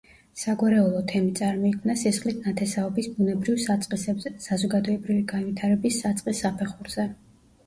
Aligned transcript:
საგვარეულო 0.43 1.01
თემი 1.11 1.33
წარმოიქმნა 1.39 1.95
სისხლით 2.03 2.39
ნათესაობის 2.49 3.09
ბუნებრივ 3.19 3.61
საწყისებზე 3.67 4.33
საზოგადოებრივი 4.47 5.27
განვითარების 5.35 6.01
საწყის 6.07 6.43
საფეხურზე. 6.47 7.09